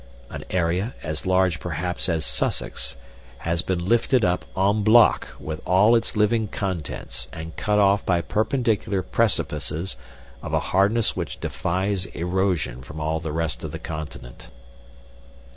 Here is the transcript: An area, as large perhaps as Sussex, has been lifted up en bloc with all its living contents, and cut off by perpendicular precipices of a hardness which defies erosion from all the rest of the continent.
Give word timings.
An 0.31 0.43
area, 0.49 0.95
as 1.03 1.27
large 1.27 1.59
perhaps 1.59 2.09
as 2.09 2.25
Sussex, 2.25 2.95
has 3.37 3.61
been 3.61 3.85
lifted 3.85 4.25
up 4.25 4.45
en 4.57 4.81
bloc 4.81 5.27
with 5.39 5.61
all 5.63 5.95
its 5.95 6.15
living 6.15 6.47
contents, 6.47 7.27
and 7.31 7.55
cut 7.55 7.77
off 7.77 8.03
by 8.03 8.19
perpendicular 8.21 9.03
precipices 9.03 9.97
of 10.41 10.55
a 10.55 10.59
hardness 10.73 11.15
which 11.15 11.39
defies 11.39 12.07
erosion 12.15 12.81
from 12.81 12.99
all 12.99 13.19
the 13.19 13.31
rest 13.31 13.63
of 13.63 13.71
the 13.71 13.77
continent. 13.77 14.49